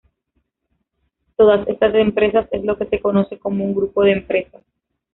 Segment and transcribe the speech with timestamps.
[1.37, 4.63] Todas estas empresas es lo que se conoce como un grupo de empresas.